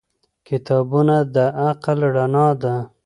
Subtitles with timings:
[0.47, 2.75] کتابونه د عقل رڼا ده.